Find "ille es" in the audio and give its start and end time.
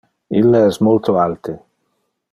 0.39-0.79